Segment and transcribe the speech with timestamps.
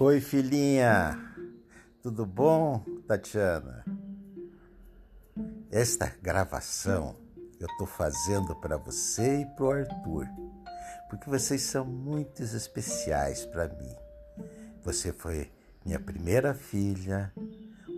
[0.00, 1.18] Oi, filhinha.
[2.00, 3.84] Tudo bom, Tatiana?
[5.72, 7.16] Esta gravação
[7.58, 10.28] eu estou fazendo para você e para o Arthur,
[11.10, 13.92] porque vocês são muito especiais para mim.
[14.84, 15.50] Você foi
[15.84, 17.32] minha primeira filha,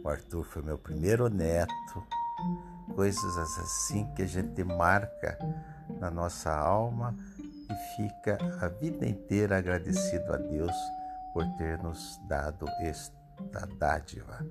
[0.03, 2.03] o Arthur foi meu primeiro neto,
[2.95, 5.39] coisas assim que a gente marca
[6.01, 10.75] na nossa alma e fica a vida inteira agradecido a Deus
[11.33, 14.45] por ter nos dado esta dádiva.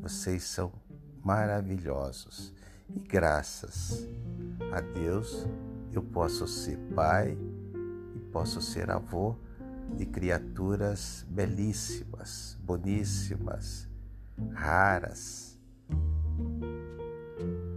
[0.00, 0.72] Vocês são
[1.22, 2.54] maravilhosos
[2.94, 4.08] e graças
[4.72, 5.46] a Deus
[5.92, 7.36] eu posso ser pai
[8.14, 9.36] e posso ser avô
[9.96, 13.88] de criaturas belíssimas, boníssimas,
[14.52, 15.58] raras.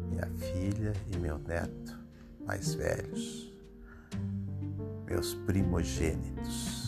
[0.10, 2.04] Minha filha e meu neto
[2.46, 3.54] mais velhos,
[5.06, 6.83] meus primogênitos.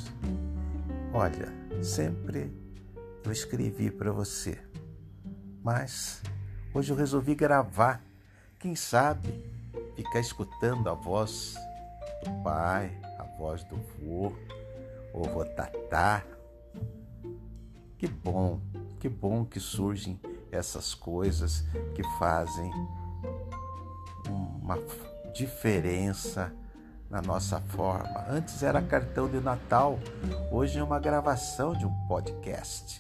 [1.18, 1.48] Olha,
[1.82, 2.52] sempre
[3.24, 4.62] eu escrevi para você,
[5.64, 6.22] mas
[6.74, 8.04] hoje eu resolvi gravar.
[8.60, 9.30] Quem sabe
[9.96, 11.56] ficar escutando a voz
[12.22, 14.34] do pai, a voz do vô,
[15.14, 16.22] ou vô tatá.
[17.98, 18.60] Que bom,
[19.00, 20.20] que bom que surgem
[20.52, 21.62] essas coisas
[21.96, 22.70] que fazem
[24.28, 24.78] uma
[25.34, 26.54] diferença
[27.16, 28.26] na nossa forma.
[28.28, 29.98] Antes era cartão de Natal,
[30.52, 33.00] hoje é uma gravação de um podcast.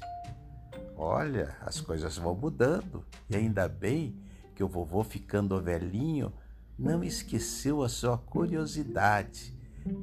[0.95, 4.17] Olha, as coisas vão mudando e ainda bem
[4.55, 6.31] que o vovô, ficando velhinho,
[6.80, 9.53] não esqueceu a sua curiosidade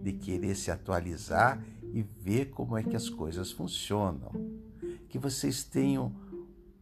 [0.03, 4.31] de querer se atualizar e ver como é que as coisas funcionam.
[5.09, 6.15] Que vocês tenham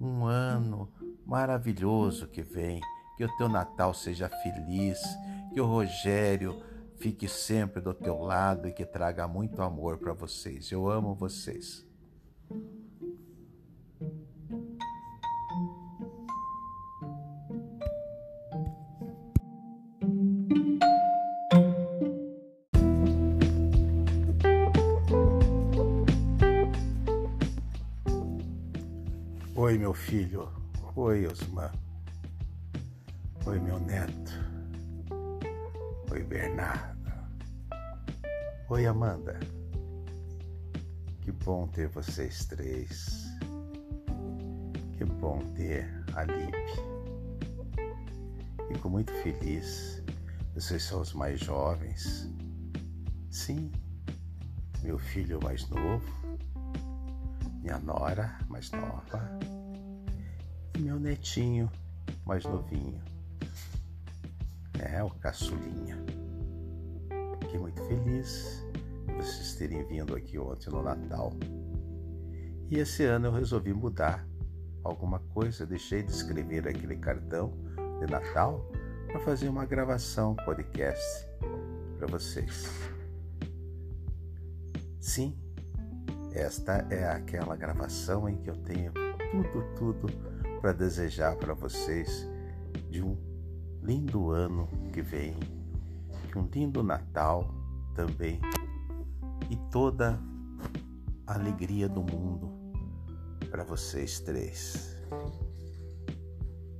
[0.00, 0.90] um ano
[1.24, 2.80] maravilhoso que vem,
[3.16, 5.00] que o teu Natal seja feliz,
[5.54, 6.60] que o Rogério
[7.00, 10.70] fique sempre do teu lado e que traga muito amor para vocês.
[10.70, 11.86] Eu amo vocês.
[29.56, 30.50] Oi, meu filho.
[30.94, 31.70] Oi, Osman.
[33.46, 34.32] Oi, meu neto.
[36.12, 36.99] Oi, Bernardo.
[38.70, 39.36] Oi, Amanda.
[41.22, 43.26] Que bom ter vocês três.
[44.96, 46.54] Que bom ter a Lib.
[48.68, 50.00] Fico muito feliz.
[50.54, 52.32] Vocês são os mais jovens.
[53.28, 53.72] Sim,
[54.84, 56.08] meu filho mais novo,
[57.60, 59.28] minha nora mais nova
[60.76, 61.68] e meu netinho
[62.24, 63.02] mais novinho
[64.78, 66.09] é o caçulinha.
[67.50, 68.64] Fiquei muito feliz
[69.16, 71.32] vocês terem vindo aqui ontem no Natal.
[72.70, 74.24] E esse ano eu resolvi mudar
[74.84, 77.52] alguma coisa, deixei de escrever aquele cartão
[77.98, 78.70] de Natal
[79.08, 81.26] para fazer uma gravação podcast
[81.98, 82.70] para vocês.
[85.00, 85.36] Sim,
[86.32, 90.06] esta é aquela gravação em que eu tenho tudo, tudo
[90.60, 92.28] para desejar para vocês
[92.88, 93.18] de um
[93.82, 95.36] lindo ano que vem,
[96.38, 97.54] um lindo Natal
[97.94, 98.40] também
[99.50, 100.18] e toda
[101.26, 102.50] a alegria do mundo
[103.50, 104.96] para vocês três.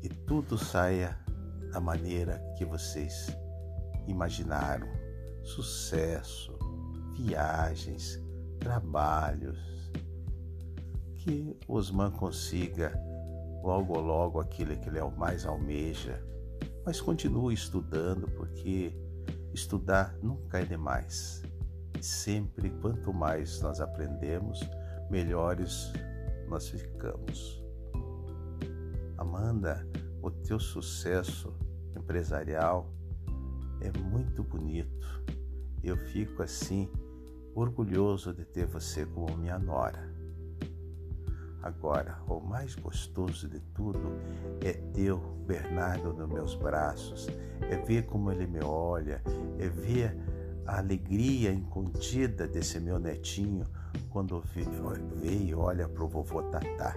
[0.03, 1.19] E tudo saia
[1.73, 3.27] da maneira que vocês
[4.07, 4.89] imaginaram.
[5.43, 6.57] Sucesso,
[7.17, 8.23] viagens,
[8.59, 9.59] trabalhos.
[11.17, 12.93] Que Osman consiga
[13.63, 16.31] logo logo aquilo que ele é mais almeja
[16.85, 18.93] mas continue estudando, porque
[19.53, 21.43] estudar nunca é demais.
[22.01, 24.61] Sempre, quanto mais nós aprendemos,
[25.11, 25.93] melhores
[26.49, 27.63] nós ficamos.
[29.19, 29.87] Amanda,
[30.23, 31.55] o teu sucesso
[31.97, 32.93] empresarial
[33.81, 35.25] é muito bonito.
[35.83, 36.91] Eu fico assim
[37.55, 40.10] orgulhoso de ter você como minha nora.
[41.63, 44.13] Agora, o mais gostoso de tudo
[44.65, 47.29] é ter o Bernardo nos meus braços,
[47.61, 49.23] é ver como ele me olha,
[49.59, 50.17] é ver
[50.67, 53.67] a alegria incontida desse meu netinho
[54.09, 54.65] quando vê,
[55.35, 56.97] e olha para o vovô Tatá.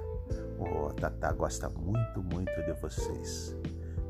[0.58, 3.58] O Tatá gosta muito, muito de vocês,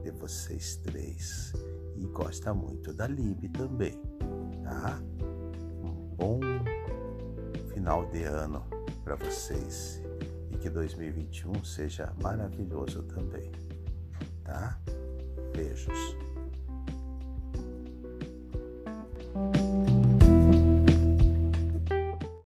[0.03, 1.51] de vocês três,
[1.95, 3.99] e gosta muito da Lib também,
[4.63, 5.01] tá?
[5.81, 6.39] Um bom
[7.73, 8.63] final de ano
[9.03, 10.02] para vocês
[10.63, 13.51] que 2021 seja maravilhoso também,
[14.45, 14.79] tá?
[15.53, 16.15] Beijos.